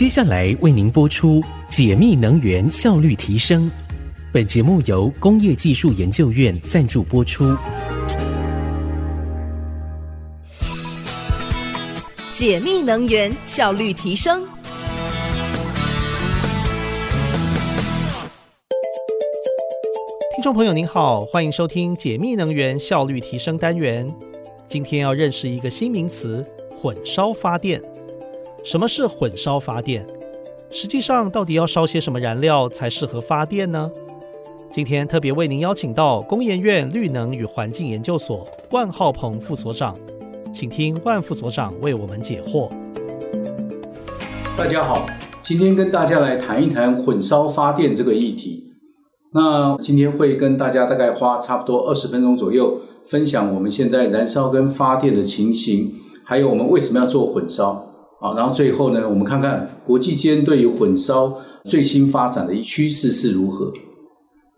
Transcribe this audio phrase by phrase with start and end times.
[0.00, 3.70] 接下来为您播出解密能源效率提升。
[4.32, 7.54] 本节目由工业技术研究院赞助播出。
[12.30, 14.42] 解密能源效率提升。
[20.34, 24.10] 听众朋友您好，欢迎收听解密能源效率提升单元。
[24.66, 26.42] 今天要认识一个新名词——
[26.74, 27.78] 混烧发电。
[28.62, 30.06] 什么是混烧发电？
[30.70, 33.90] 实际上，到底要烧些什么燃料才适合发电呢？
[34.70, 39.96] 今天特别为您邀请到工研院绿能与环境研究所万浩鹏副所长，
[40.52, 42.70] 请听万副所长为我们解惑。
[44.58, 45.06] 大家好，
[45.42, 48.74] 今天跟大家来谈一谈混烧发电这个议题。
[49.32, 57.86] 那今天会跟大家大概花差不多二十分钟左右，分享我们现在燃烧跟发电的情形，还有我们为什么要做混烧。
[58.20, 63.72] 好，然后最后呢，我们看看国际间对于混烧最新发展的趋势是如何。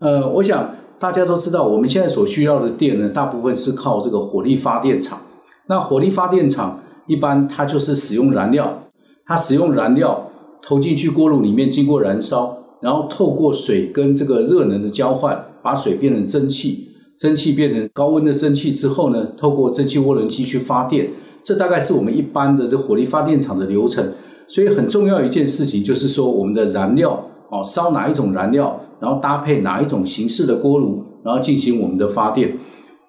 [0.01, 5.21] 呃，我想大家都知道，我们现在所需要的电呢，大部分是靠这个火力发电厂。
[5.69, 8.83] 那火力发电厂一般它就是使用燃料，
[9.25, 10.29] 它使用燃料
[10.61, 21.09] 投进去锅炉里面，经过燃烧，然后透过水跟这个热能的交换，把水变成蒸汽，蒸汽变成高温的蒸汽之后呢，透过蒸汽涡轮机去发电。
[21.43, 24.13] 这大概是我们一般的这火力发电厂的流程，
[24.47, 32.57] 所以很重要一件事情就是说，我们的燃料哦，烧哪一种燃料，然后搭配哪一种形式的锅炉，然后进行我们的发电。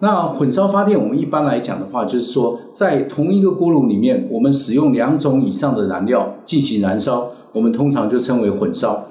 [0.00, 9.04] 那混烧发电，我们一般来讲的话，就是说在同一个锅炉里面，我们使用两种以上的燃料进行燃烧，我们通常就称为混烧。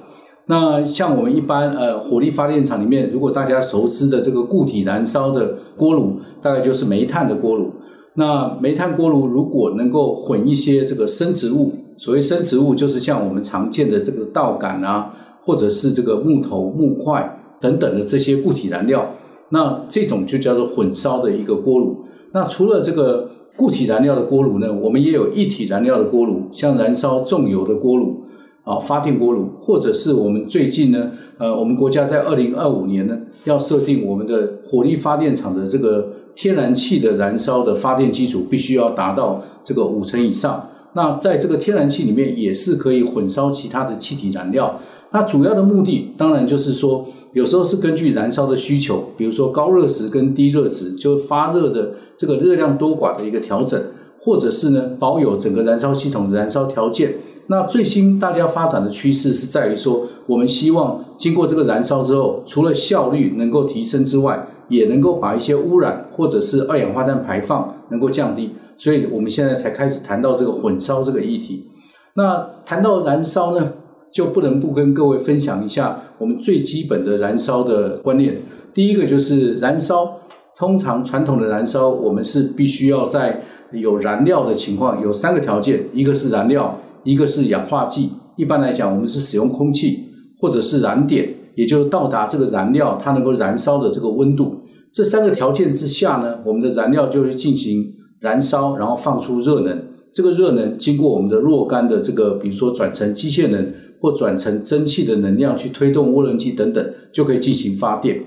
[0.46, 7.72] 那像我们一般呃火力发电厂里面，如果大家熟知的这个固体燃烧的锅炉，大概就是煤炭的锅炉。
[8.16, 15.12] 那煤炭锅炉如果能够混一些这个生植物，所谓生植物就是像我们常见的这个稻杆啊，
[15.42, 19.10] 或者是这个木头、木块等等的这些固体燃料，
[19.50, 22.06] 那这种就叫做混烧的一个锅炉。
[22.34, 28.22] 那除了这个固体燃料的锅炉呢，我们也有一体燃料的锅炉，像燃烧重油的锅炉
[28.64, 36.13] 啊，发电锅炉，或者是我们最近呢，呃，我们国家在二零二五年呢，要设定我们的火力发电厂的这个。
[36.36, 40.70] 天然气的燃烧的发电基础必须要达到这个五成以上。
[40.94, 44.80] 那在这个天然气里面也是可以混烧其他的气体燃料。
[45.12, 53.80] 那主要的目的当然就是说，有时候是根据燃烧的需求，比如说高热值跟低热值，就发热的这个热量多寡的一个调整，
[54.20, 57.14] 或者是呢保有整个燃烧系统的燃烧条件。
[57.48, 71.70] 那最新大家发展的趋势是在于说，我们希望经过这个燃烧之后，除了效率能够提升之外，也能够把一些污染或者是二氧化碳排放能够降低，所以我们现在才开始谈到这个混烧这个议题。
[72.16, 73.74] 那谈到燃烧呢，
[74.12, 78.42] 就不能不跟各位分享一下我们最基本的燃烧的观念。
[78.74, 80.20] 第一个就是燃烧，
[80.58, 83.42] 通常传统的燃烧，我们是必须要在
[83.72, 88.12] 有燃料的情况，有三个条件，一个是燃料，一个是氧化剂。
[88.36, 90.13] 一般来讲，我们是使用空气
[90.44, 91.34] 或者是燃点。
[91.56, 94.56] 也就是到达这个燃料它能够燃烧的这个温度，
[94.92, 97.86] 这三个条件之下呢，我们的燃料就会进行
[98.20, 99.80] 燃烧，然后放出热能。
[100.16, 103.72] 这个热能经过我们的若干的这个，比如说转成机械能
[104.02, 106.84] 或转成蒸汽的能量去推动涡轮机等等，
[107.14, 108.24] 就可以进行发电。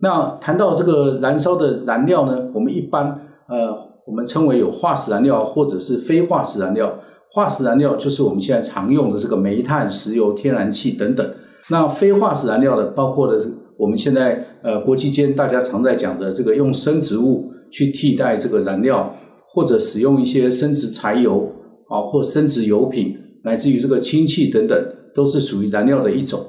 [0.00, 3.06] 那谈到这个燃烧的燃料呢，我们一般
[3.48, 3.72] 呃，
[4.04, 6.92] 我们称为有化石燃料或者是非化石燃料。
[7.30, 11.24] 化石燃料就是我们现在常用的这个煤炭、石油、天然气等等。
[11.70, 13.44] 那非化石燃料的，包括的
[13.78, 19.14] 我们现在呃国际间大家常在讲的这个用生质物去替代这个燃料，
[19.52, 21.50] 或者使用一些生质柴油
[21.88, 24.78] 啊，或生质油品，乃至于这个氢气等等，
[25.14, 26.40] 都是属于燃料的一种。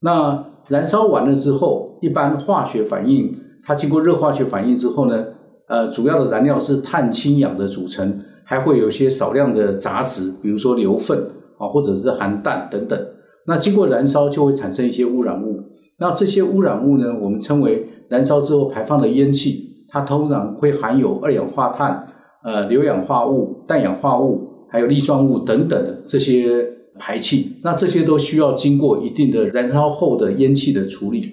[0.00, 5.26] 那燃烧完了之后，一般化学反应，它经过热化学反应之后呢，
[5.68, 11.18] 呃，主要的燃料是碳氢氧的组成，还会有一些少量的杂质，比如说硫粪
[11.56, 12.98] 啊，或者是含氮等等。
[13.46, 15.60] 那经过燃烧就会产生一些污染物，
[15.98, 22.08] 那这些污染物呢，我们称为燃烧之后排放的烟气，它通常会含有二氧化碳、
[22.44, 26.66] 呃硫氧化物、氮氧化物，还有粒状物等等的这些
[26.98, 27.52] 排气。
[27.62, 31.32] 那这些都需要经过一定的燃烧后的烟气的处理。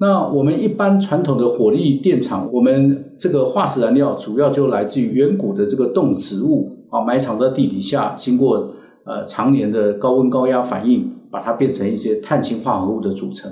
[0.00, 8.74] 那我们一般传统的火力电厂，我们这个化石燃料主要就来自于远古的这个动植物啊，埋藏在地底下，经过。
[9.04, 13.50] 呃，常年的高温高压反应，把它变成一些碳氢化合物的组成。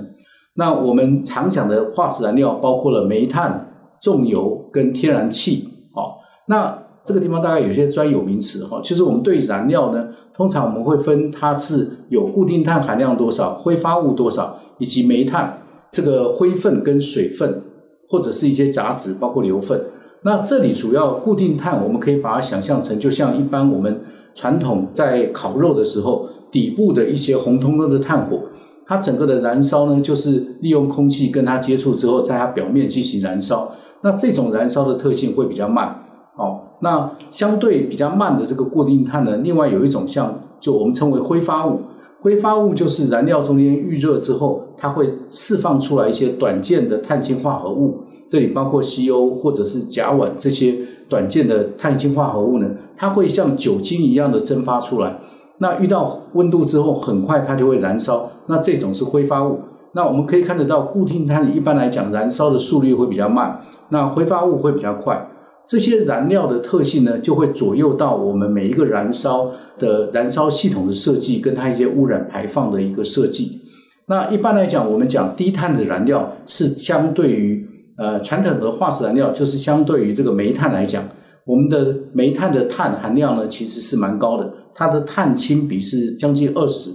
[0.55, 5.67] 那我们常讲的化石燃料包括了煤炭、重油跟天然气。
[5.95, 6.17] 哦，
[6.47, 15.59] 那这个地方大概有些专有名词哈，就是我们对燃料呢，通常我们会分它是有固定碳含量多少、挥发物多少，以及煤炭
[15.91, 17.61] 这个灰分跟水分，
[18.09, 19.79] 或者是一些杂质，包括硫分。
[20.23, 24.01] 那这里主要固定碳，我们可以把它想象成，就像一般我们
[24.35, 28.39] 传统在烤肉的时候，底部的一些红彤彤的炭火，
[28.85, 33.71] 它整个的燃烧呢，就是利用空气跟它接触之后，在它表面进行燃烧。
[34.01, 35.95] 那这种燃烧的特性会比较慢。
[36.35, 41.79] 哦，那相对比较慢的这个固定碳呢，另外有一种像，就我们称为挥发物。
[42.21, 50.75] 挥发物就是燃料中间预热之后，它会释放出来一些短键的碳氢化合物，这里包括 CO 或者是甲烷这些
[51.07, 55.19] 短键的碳氢化合物呢，它会像酒精一样的蒸发出来。
[55.59, 58.29] 那遇到温度之后，很快它就会燃烧。
[58.47, 59.59] 那这种是挥发物。
[59.93, 65.29] 那我们可以看得到，固定碳一般来讲燃烧的速率会比较慢，那挥发物会比较快。
[65.65, 69.49] 这些燃料的特性呢，就会左右到我们每一个燃烧
[69.79, 73.61] 的燃烧系统的设计，跟它一些污染排放的一个设计。
[74.07, 77.65] 那一般来讲，我们讲低碳的燃料是相对于
[77.97, 81.01] 呃传统的化石燃料，就是相对于这个煤炭来讲，
[81.45, 86.91] 我们的煤炭的碳含量呢其实是蛮高的，它的碳氢比是将近二十。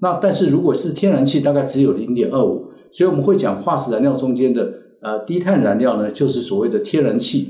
[0.00, 2.70] 那但是如果是天然气，大概只有零点二五。
[2.92, 7.48] 所以我们会讲化石燃料中间的呃低碳燃料呢，就是所谓的天然气。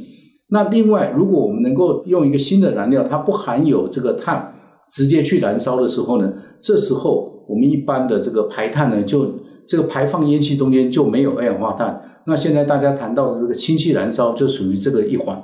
[0.48, 4.54] 那另外，如果我们能够用一个新的燃料，它不含有这个碳，
[4.90, 9.30] 直接去燃烧的时候呢，这时候我们一般的这个排碳呢，就
[9.66, 12.00] 这个排放烟气中间就没有二氧化碳。
[12.26, 15.42] 那现在大家谈到的这个氢气燃烧就属于这个一环。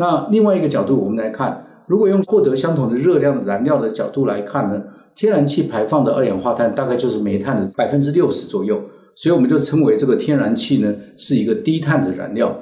[0.00, 4.82] 那另外一个角度，我们来看，如果用获得相同的热量的燃料的角度来看呢，
[5.14, 8.80] 天然气排放的二氧化碳大概就是煤炭的百分之六十左右，
[9.14, 12.60] 所以我们就称为这个天然气呢是一个低碳的燃料。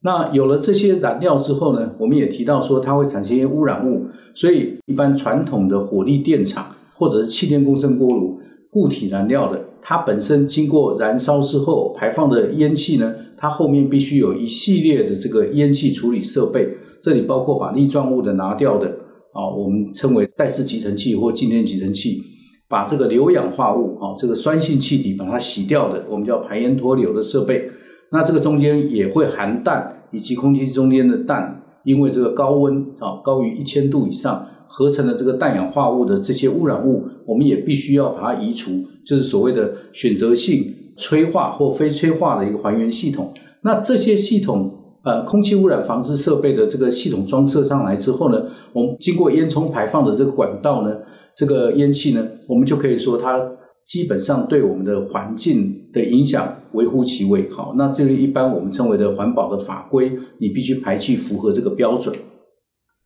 [0.00, 8.40] 那有了这些燃料之后呢，我们也提到说它会产生一些污染物，所以一般传统的火力电厂或者是气电共生锅炉
[8.70, 16.68] 固体燃料的，它本身经过燃烧之后排放的烟气呢，它后面必须有一系列的这个烟气处理设备，
[17.00, 18.88] 这里包括把粒状物的拿掉的
[19.32, 22.20] 啊，我们称为戴氏集成器或静电集成器，
[22.68, 27.70] 把这个硫氧化物啊这个酸性气体把它洗掉的，我们叫排烟脱硫的设备。
[28.10, 38.72] 那这个中间也会含氮，以及空气中间的氮，因为这个高温啊，高于一千度以上合成的这个氮氧化物的这些污染物，我们也必须要把它移除，
[39.04, 40.64] 就是所谓的选择性
[40.98, 43.32] 催化或非催化的一个还原系统。
[43.62, 44.70] 那这些系统，
[45.04, 48.42] 呃，空气污染防治设备的这个系统装设上来之后呢，
[48.74, 50.94] 我们经过烟囱排放的这个管道呢，
[51.34, 53.40] 这个烟气呢，我们就可以说它。
[53.88, 57.48] 基本上对我们的环境的影响微乎其微。
[57.48, 62.14] 好，那这个一般我们称为的环保的法规，你必须排气符合这个标准。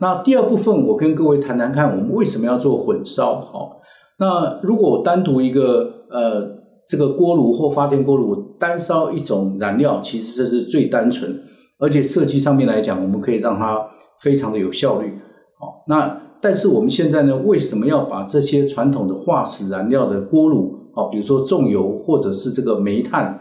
[0.00, 3.36] 那第二部分，我跟各位谈谈看，我们为什么要做混烧？
[3.36, 3.80] 好，
[4.18, 11.42] 那如果我单独一个呃这个锅炉或发电锅炉单烧一种燃料，其实这是最单纯，
[11.78, 13.78] 而且设计上面来讲，我们可以让它
[14.20, 15.12] 非常的有效率。
[15.58, 16.20] 好，那。
[16.44, 23.32] 但是我们现在呢，为什么要把这些传统的化石燃料的锅炉啊，比如说重油或者是这个煤炭，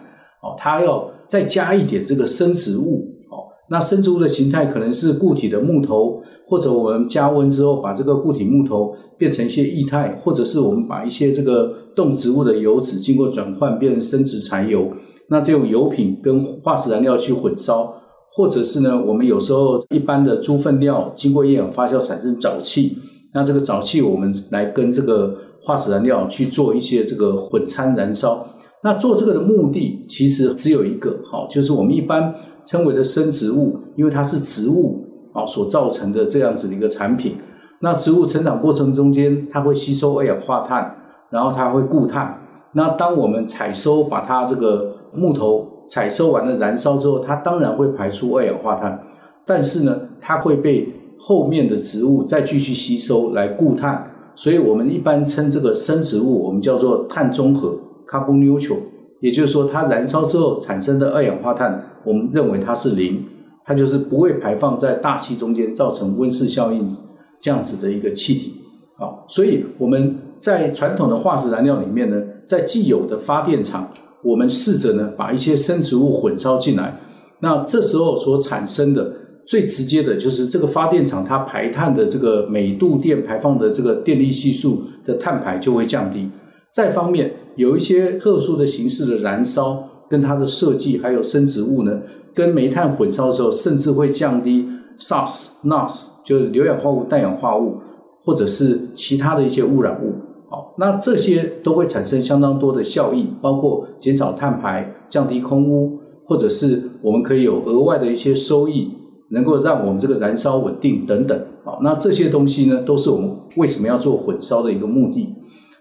[0.44, 6.22] 哦，它要再加一点这个生质物，哦，那生质物的形态可能是固体的木头，
[6.52, 14.92] 或者我们加温之后把这个固体木头变成一些液态，或者是我们把一些这个动植物的油脂经过转换变成生质柴油，
[15.30, 17.94] 那这种油品跟化石燃料去混烧。
[18.34, 22.98] 或者是呢，我们有时候一般的猪粪料经过厌氧发酵产生沼气，
[23.34, 28.46] 那这个沼气我们来跟这个化石燃料去做一些这个混掺燃烧。
[28.84, 32.34] 那做这个的目的其实只有一个，好，就是我们一般
[32.66, 37.38] 称为的生植物，因为它是植物啊所造成的这样子的一个产品。
[37.80, 40.96] 那植物成长过程中间，它会吸收二氧化碳，
[41.30, 42.38] 然后它会固碳。
[42.74, 45.68] 那当我们采收把它这个木头。
[45.88, 48.98] 采收完了燃烧之后，它当然会排出二氧化碳，
[49.46, 50.88] 但是呢，它会被
[51.20, 57.76] 后面的植物再继续吸收来固碳，所以我们一般称这个生植物，我们叫做碳中和
[58.08, 58.78] （carbon neutral）。
[59.20, 63.26] 也就是说，它燃烧之后产生的二氧化碳，我们认为它是零，
[63.72, 66.94] 它就是不会排放在大气中间造成温室效应
[67.40, 68.54] 这样子的一个气体。
[68.98, 73.90] 啊，所以我们在传统的化石燃料里面呢，在既有的发电厂。
[74.24, 76.96] 我们试着呢，把一些生植物混烧进来，
[77.40, 79.12] 那这时候所产生的
[79.48, 86.30] 最直接的就是这个发电厂它排碳的这个每度电排放的这个电力系数的碳排就会降低。
[86.72, 92.00] 再方面，有一些特殊的形式的燃烧跟它的设计，还有生植物呢，
[92.34, 94.68] 跟煤炭混烧的时候，甚至会降低
[95.00, 97.78] SOx、NOx 就是硫氧化物、氮氧化物，
[98.24, 100.14] 或者是其他的一些污染物。
[100.50, 108.92] 好，那这些都会产生相当多的效益，包括减少碳排、降低空污，或者是我们可以有额外的一些收益，
[109.30, 111.42] 能够让我们这个燃烧稳定等等。
[111.64, 115.30] 好，那这些东西呢，都是我们为什么要做混烧的一个目的。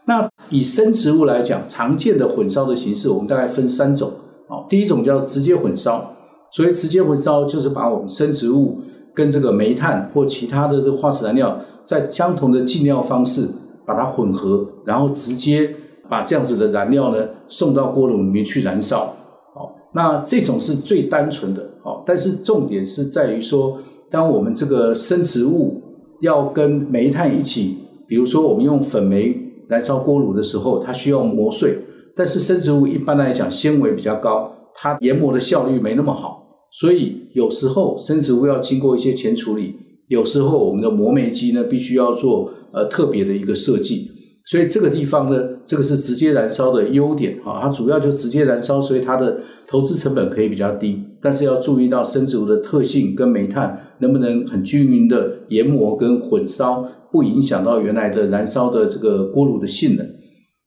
[0.06, 4.10] 那以生植物来讲，常见的混烧的形式，我们大概分三种。
[4.48, 6.14] 好，第一种叫直接混烧，
[6.52, 8.78] 所以直接混烧，就是把我们生植物
[9.14, 13.48] 跟这个煤炭或其他的这化石燃料，在相同的进料方式
[13.86, 15.74] 把它混合，然后直接
[16.08, 19.14] 把这样子的燃料呢送到锅炉里面去燃烧。
[19.54, 21.68] 好，那这种是最单纯的。
[21.82, 23.78] 好，但是重点是在于说，
[24.10, 25.80] 当我们这个生植物
[26.20, 29.34] 要跟煤炭一起，比如说我们用粉煤
[29.68, 31.78] 燃烧锅炉的时候，它需要磨碎。
[32.16, 36.39] 但是生植物一般来讲纤维比较高，它研磨的效率没那么好，
[36.72, 39.74] 所以有时候生植物要经过一些前处理，
[40.08, 44.08] 有时候我们的磨煤机呢必须要做呃特别的一个设计，
[44.46, 60.06] 所以这个地方呢，这个是直接燃烧的优点哈，它主要就直接燃烧，所以它的投资成本可以比较低，但是要注意到生植物的特性跟煤炭能不能很均匀的研磨跟混烧，不影响到原来的燃烧的这个锅炉的性能。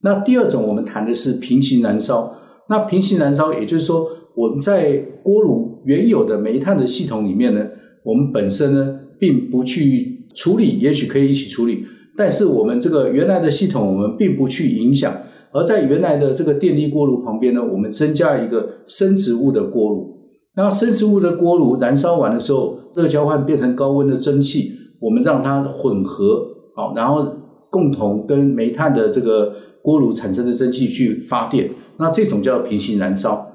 [0.02, 2.36] 那第二种，我们谈的是平行燃烧。
[2.70, 7.68] 那平行燃烧，也就是说，我们在锅炉原有的煤炭的系统里面呢，
[8.04, 11.86] 我们本身呢，并不去处理，也许可以一起处理，
[12.18, 15.14] 但是我们这个原来的系统，我们并不去影响。
[15.52, 20.18] 而在原来的这个电力锅炉旁边呢，我们增加一个生植物的锅炉。
[20.56, 27.26] 那生植物的锅炉燃烧完的时候，热交换变成高温的蒸汽，我们让它混合，好，然后
[27.70, 29.54] 共同跟煤炭的这个。
[29.84, 33.46] 锅炉产生的蒸汽去发电，那这种叫平行燃烧。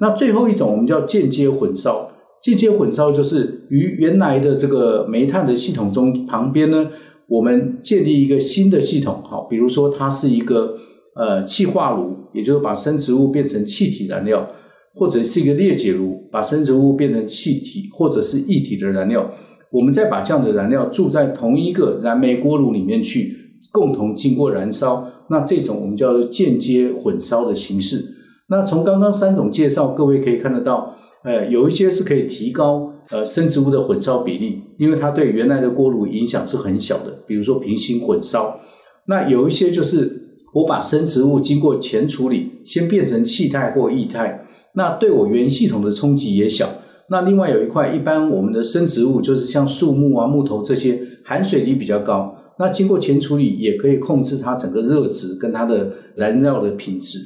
[0.00, 2.10] 那最后一种我们叫间接混烧。
[2.42, 6.90] 间接混烧就是于原来的这个煤炭的系统中旁边呢，
[7.26, 9.22] 我们建立一个新的系统。
[9.24, 10.76] 好，比如说它是一个
[11.16, 14.46] 呃气化炉，也就是把生植物变成气体燃料，
[14.94, 19.30] 或者是一个裂解炉，把生植物变成气体或者是液体的燃料。
[19.70, 23.34] 我们再把这样的燃料注在同一个燃煤锅炉里面去，
[23.72, 25.02] 共同经过燃烧。
[25.30, 28.04] 那这种我们叫做间接混烧的形式。
[28.48, 37.22] 那从刚刚三种介绍，各位可以看得到，呃，有一些是可以提高呃生植物的混烧比例，因为它对原来的锅炉影响是很小的。
[37.26, 38.60] 比如说平行混烧。
[39.06, 46.68] 那有一些就是我把生植物经过前处理，先变成气态或液态，那对我原系统的冲击也小。
[47.10, 52.34] 那另外有一块，一般我们的生植物就是像树木啊、木头这些，含水率比较高。
[52.58, 57.18] 那经过前处理也可以控制它整个热值跟它的燃料的品质。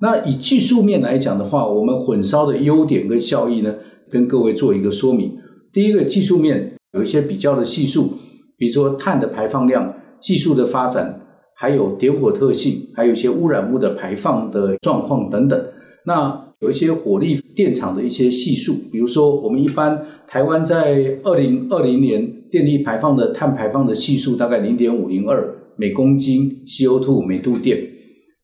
[0.00, 3.74] 那以技术面来讲的话，我们混烧的优点跟效益呢，
[4.10, 5.36] 跟各位做一个说明。
[5.72, 8.12] 第一个技术面有一些比较的系数，
[8.56, 11.20] 比如说碳的排放量、技术的发展，
[11.56, 15.60] 还有点火特性，还有一些污染物的排放的状况等等。
[16.04, 22.34] 那有一些火力电厂的一些系数，比如说我们一般台湾在二零二零年。
[22.50, 27.78] 电力排放的碳排放的系数大概零点五零二每公斤 CO2 每度电。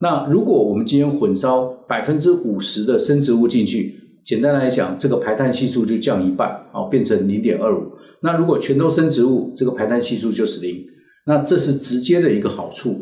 [0.04, 7.84] 那如果我们今天混烧百分之五十的生植物进去，简单来讲，这个排碳系数就降一半，哦，变成零点二五。
[8.20, 10.84] 那如果全都生植物，这个排碳系数就是零。
[11.26, 12.94] 那这是直接的一个好处。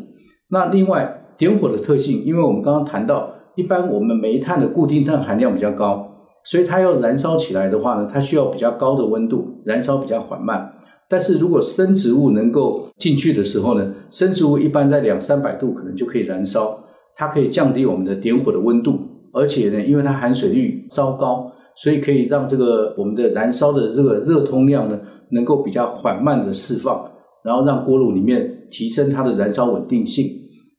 [0.49, 6.09] 那另外点火的特性，因为我们刚刚谈到，一般我们煤炭的固定碳含量比较高，
[6.45, 10.71] 所以它要燃烧起来的话呢，它需要比较高的温度，燃烧比较缓慢。
[11.09, 16.79] 但是如果生植物能够进去的时候呢，生植物一般在两三百度可能就可以燃烧，
[17.15, 18.99] 它可以降低我们的点火的温度，
[19.33, 24.99] 而且呢，因为它含水率稍高，所以可以让这个我们的燃烧的这个热通量呢，
[25.31, 27.09] 能够比较缓慢的释放，
[27.43, 30.27] 然后让锅炉里面提升它的燃烧稳定性。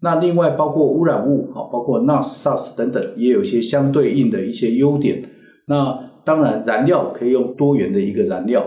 [0.01, 5.31] 那另外包括污染物啊，包括 NOx、SOS 等等，也有一些相对应的一些优点。
[5.67, 8.65] 那当然燃料可以用多元的一个燃料。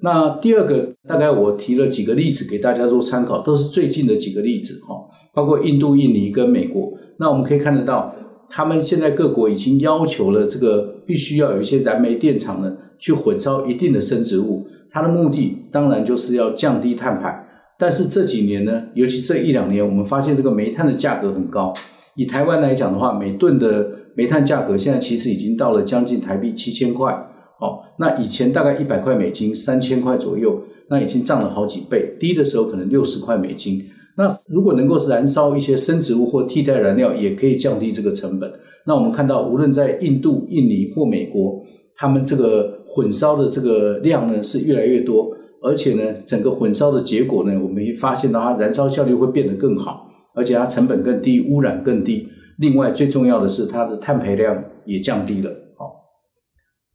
[0.00, 4.94] 那第二个，大概我提了几个例子给大家做参考，都是最近的几个例子哈，
[5.32, 6.92] 包括印度、印尼跟美国。
[7.18, 8.14] 那我们可以看得到，
[8.48, 14.66] 他们现在各国已经要求了这个必须要有一些燃煤电厂呢，去混烧一定的生植物。
[14.90, 17.46] 它的目的当然就是要降低碳排。
[17.78, 21.72] 但是这几年呢，尤其这一两年，我们发现这个煤炭的价格很高。
[22.16, 27.12] 以台湾来讲的话，每吨的煤炭价格现在其实已经到了将近台币七千块。
[27.60, 32.16] 哦，那以前大概一百块美金，三千块左右，那已经涨了好几倍。
[32.18, 33.84] 低的时候可能六十块美金。
[34.18, 38.52] 那如果能够是燃烧一些生植物或替代燃料，也可以降低这个成本。
[38.84, 41.62] 那我们看到，无论在印度、印尼或美国，
[41.94, 45.28] 他们这个混烧的这个量呢是越来越多，
[45.62, 52.26] 而且呢，整个混烧的结果呢，我们也发现到它燃烧效率会变得更好，而且它成本更低，污染更低。
[52.58, 55.50] 另外最重要的是它的碳排量也降低了。
[55.76, 55.92] 好，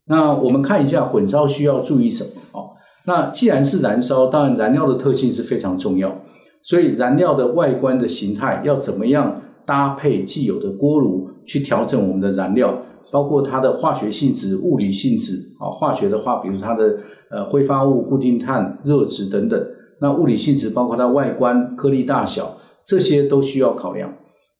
[0.08, 2.32] 那我们看一下混烧需要注意什么？
[2.52, 2.76] 好，
[3.06, 6.10] 那既然是燃烧，当然燃料的特性是非常重要，
[6.64, 12.82] 所以燃料的外观的形态要怎么样搭配既有的锅炉去调整我们的燃料？
[13.12, 16.98] 包括它的化学性质、物理性质啊，化学的话，比如它的
[17.30, 19.62] 呃挥发物、固定碳、热值等等。
[20.00, 24.12] 那物理性质包括它外观、颗粒大小，这些都需要考量。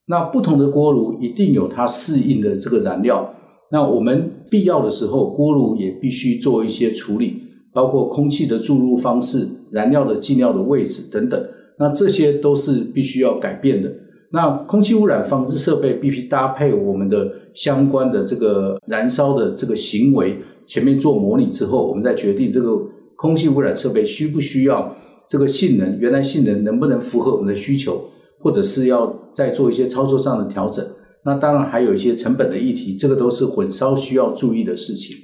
[0.06, 3.34] 那不同的锅炉一定有它适应的这个燃料。
[3.72, 7.42] 那我们必要的时候，锅炉也必须做一些处理，
[7.72, 11.42] 包括空气的注入方式、燃料的进料的位置等等。
[11.78, 13.92] 那这些都是必须要改变的。
[14.30, 22.76] 那空气污染防治设备必须搭配我们的相关的这个燃烧的这个行为，前面做模拟之后，我们再决定这个
[23.16, 24.96] 空气污染设备需不需要
[25.28, 28.00] 这个性能，原来性能能不能符合我们的需求，
[28.40, 30.84] 或者是要再做一些操作上的调整。
[31.24, 35.16] 那当然还有一些成本的议题，这个都是混烧需要注意的事情。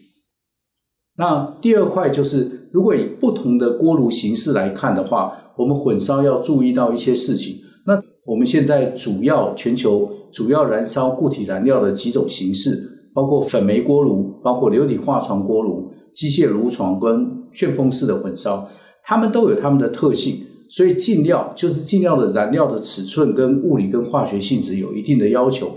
[1.18, 7.56] 那第二块就是，如果以不同的锅炉形式来看的话，我们混烧要注意到一些事情。
[7.86, 12.80] 那我们现在主要全球主要燃烧固体燃料的几种形式，
[13.12, 18.66] 包括粉煤锅炉、包括流体化床锅炉、机械炉床跟旋风式的混烧，
[19.04, 20.38] 它们都有它们的特性，
[20.70, 25.70] 所以进料就是进料的燃料的尺寸跟物理跟化学性质有一定的要求。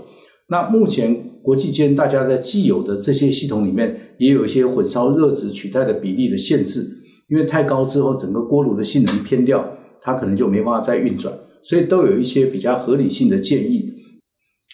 [0.48, 6.86] 那目前国际间大家在既有的这些系统里面，也有一些混烧热值取代的比例的限制，
[7.34, 9.68] 因为太高之后，整个锅炉的性能偏掉，
[10.00, 11.34] 它可能就没办法再运转。
[11.64, 13.92] 所以都有一些比较合理性的建议。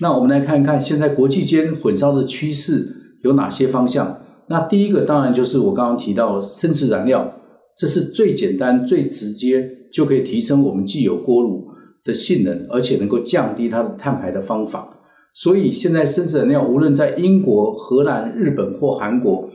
[0.02, 2.86] 那我们来看一看现在国际间混烧的趋势
[3.22, 4.20] 有哪些方向。
[4.50, 7.32] 那第一个当然就是我刚刚提到生质燃料，
[7.78, 11.64] 这是最简单、最直接就可以提升我们既有锅炉
[12.04, 14.98] 的性能，而且能够降低它的碳排的方法。
[15.32, 19.48] 所以现在生质燃料无论在英国、荷兰、日本或韩国，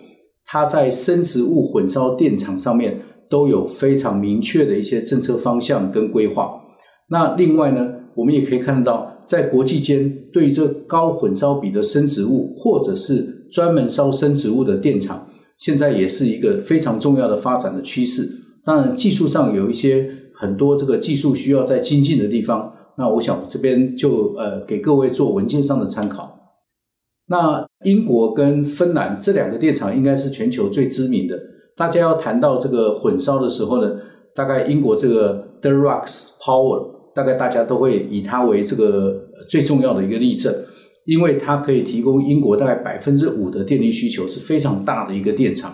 [0.45, 6.62] 它在生质物混烧电厂上面都有非常明确的一些政策方向跟规划。
[7.10, 15.27] 那另外呢，我们也可以看到，在国际间对于这高混烧比的生质物，或者是专门烧生质物的电厂，
[15.58, 18.29] 现在也是一个非常重要的发展的趋势。
[18.63, 22.71] 当然，技术上有一些很多这个技术需要再精进的地方。
[22.97, 26.31] 那我想这边就呃给各位做文件上的参考。
[27.27, 31.39] 那英国跟芬兰这两个电厂应该是全球最知名的。
[31.75, 33.99] 大家要谈到这个混烧的时候呢，
[34.33, 36.95] 大概英国这个 Dulux Power。
[37.15, 40.53] 大概大家都会以它为这个最重要的一个例证，
[41.05, 45.73] 因为它可以提供英国大概百分之五的电力需求，是非常大的一个电厂。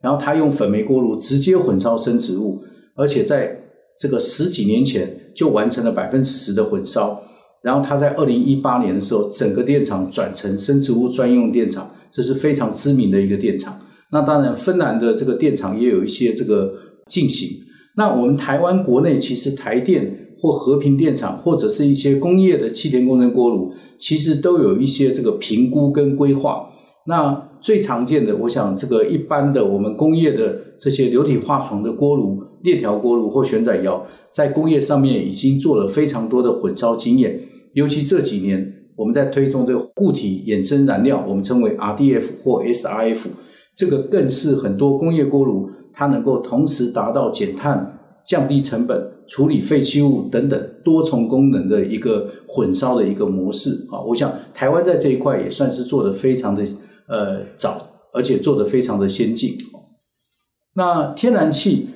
[0.00, 2.62] 然后它用粉煤锅炉直接混烧生植物，
[2.94, 3.60] 而且在
[3.98, 7.20] 这个十几年前就完成了百分之十的混烧。
[7.66, 13.76] 然后它在二零一八年的时候，整个电厂转成生质物专用电厂，这是非常知名的一个电厂。
[14.12, 16.72] 那当然，芬兰的这个电厂也有一些这个
[17.08, 17.48] 进行。
[17.96, 20.22] 那我们台湾国内其实台电。
[20.38, 26.68] 或和平电厂，或者是一些工业的气田工程锅炉，其实都有一些这个评估跟规划。
[27.06, 37.40] 那最常见的，我想这个一般的我们工业的这些流体化床的锅炉、链条锅炉或旋转窑，在工业上面已经做了非常多的混烧经验。
[37.76, 43.26] 尤其这几年，我们在推动这个固体衍生燃料，我们称为 RDF 或 SRF，
[43.76, 49.12] 这个更是很多工业锅炉它能够同时达到减碳、降低成本。
[49.28, 56.62] 处理废弃物等等多重功能的一个混烧的一个模式啊，我想台湾在这一块也算是做得非常的
[57.08, 57.76] 呃早，
[58.14, 59.58] 而且做得非常的先进。
[60.76, 61.88] 那天然气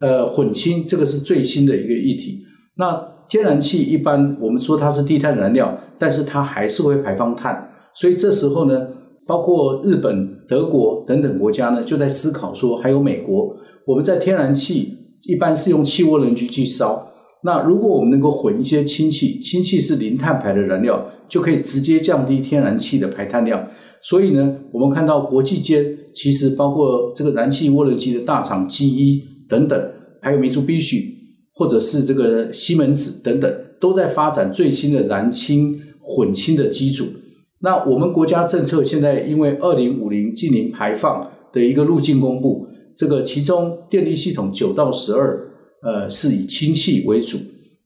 [0.00, 2.40] 呃混氢这个是最新的一个议题。
[2.76, 8.88] 那天然气一般我们说它是低碳燃料，但是它还是会排放碳，所以这时候呢，
[9.26, 14.94] 包括日本、德国等等国家呢，就在思考说，还有美国，我们在天然气。
[15.22, 17.04] 一般是用气涡轮机去烧。
[17.42, 23.66] 那如果我们能够混一些氢气，氢气是零碳排的燃料，就可以直接降低天然气的排碳量。
[24.02, 25.84] 所以呢，我们看到国际间
[26.14, 29.90] 其实包括这个燃气涡轮机的大厂 GE 等等，
[30.22, 31.15] 还有民族必须
[31.56, 37.06] 或者是这个西门子等等，都在发展最新的燃氢混氢的机组。
[37.60, 42.68] 那我们国家政策现在因为二零五零净零排放的一个路径公布。
[42.98, 45.38] 这个其中电力系统九到十二，
[45.82, 47.36] 呃，是以氢气为主，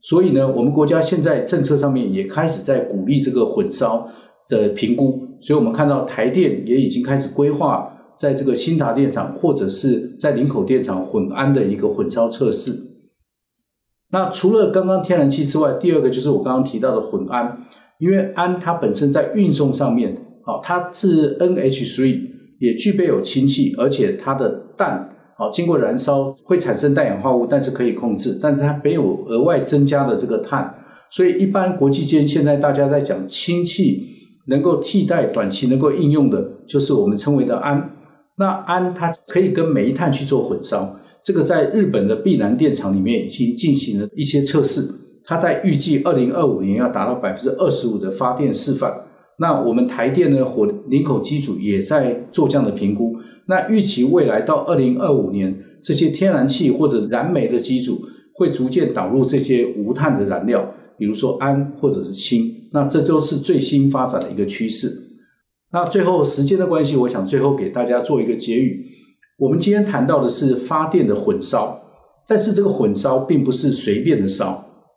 [0.03, 4.09] 所以呢，我们国家现在政策上面也开始在鼓励这个混烧
[4.49, 12.73] 的评估，所以我们看到台电也已经开始规划在这个新达电厂或者是在林口电厂混氨的一个混烧测试。
[14.13, 17.67] 那除了刚刚天然气之外，第二个就是我刚刚提到的混氨，
[17.99, 20.13] 因为氨它本身在运送上面，
[20.45, 22.21] 啊，它是 NH3，
[22.59, 30.75] 也具备有氢气，而且它的氮，啊，经过燃烧会产生氮氧化物，但是可以控制，但是它没有额外增加的这个碳，
[31.11, 34.09] 所以一般国际间现在大家在讲氢气
[34.49, 37.93] 能够替代短期能够应用的，就是我们称为的氨。
[38.37, 44.89] 那氨它可以跟煤炭去做混烧，这个在日本的碧南电厂里面已经进行了一些测试，
[45.25, 48.93] 它在预计二零二五年要达到百分之二十五的发电示范。
[49.39, 53.17] 那我们台电呢，火林口机组也在做这样的评估。
[53.47, 58.01] 那预期未来到二零二五年，这些天然气或者燃煤的机组
[58.35, 62.55] 会逐渐导入这些无碳的燃料，比如说氨或者是氢。
[62.73, 64.89] 那这都是最新发展的一个趋势。
[65.73, 68.87] 那最后时间的关系，我想最后给大家做一个结语。
[69.41, 71.81] 我们今天谈到的是发电的混烧，
[72.29, 74.51] 但是这个混烧并不是随便的烧，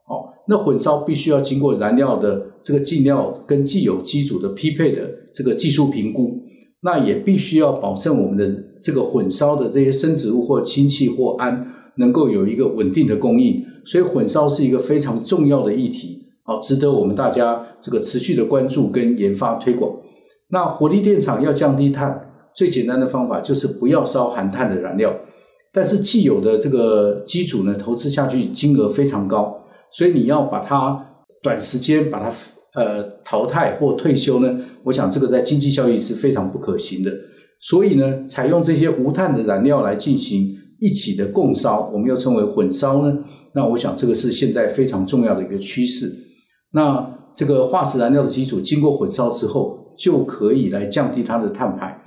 [0.09, 6.37] 哦，那混烧必须要经过燃料的这个进料跟既有机组的匹配的这个技术评估，
[6.81, 19.89] 那也必须要保证我们的这个混烧的这些生质物或氢气或氨能够有一个稳定的供应，所以混烧是一个非常重要的议题，好，值得我们大家这个持续的关注跟研发推广。
[20.49, 25.13] 那火力电厂要降低碳，最简单的方法就是不要烧含碳的燃料。
[25.71, 29.59] 但是既有的这个机组呢，投资下去金额非常高，
[29.91, 31.03] 所以你要把它
[31.41, 32.31] 短时间把它
[32.75, 37.11] 呃淘汰或退休呢，我想这个在经济效益是非常不可行的。
[37.59, 43.17] 所以呢，采用这些无碳的燃料来进行一起的共烧，我们又称为混烧呢，
[43.55, 46.13] 那我想这个是现在非常重要的一个趋势。
[46.71, 51.99] 那这个化石燃料的机组经过混烧之后，就可以来降低它的碳排。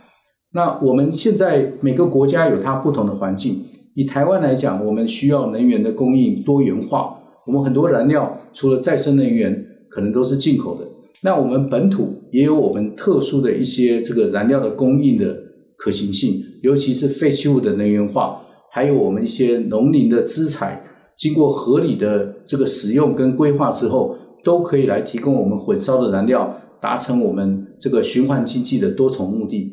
[0.53, 3.65] 那我们现在每个国家有它不同的环境。
[3.95, 7.19] 以台湾来讲，我们需要能源的供应多元化。
[7.47, 10.85] 我们很多燃料除了再生能源，可能都是进口的。
[11.23, 15.37] 那我们本土也有我们特殊的一些这个燃料的供应的
[15.77, 18.41] 可行性，尤其是废弃物的能源化，
[18.73, 20.83] 还有我们一些农林的资产，
[21.17, 26.55] 经过合理的这个使用跟规划之后，都可以来提供我们混烧的燃料。
[26.79, 29.73] 达成我们这个循环经济的多重目的。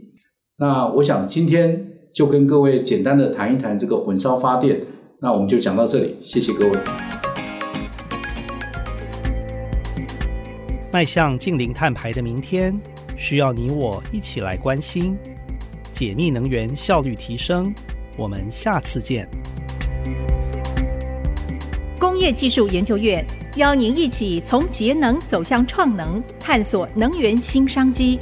[0.55, 4.79] 那我想今天就跟各位简单的谈一谈这个混烧发电。
[5.19, 6.71] 那我们就讲到这里，谢谢各位。
[10.91, 12.79] 迈向近零碳排的明天，
[13.17, 15.17] 需要你我一起来关心。
[15.91, 17.73] 解密能源效率提升，
[18.15, 19.27] 我们下次见。
[21.99, 23.25] 工业技术研究院。
[23.55, 28.17] 邀您一起从节能走向创能，探索能源新商机。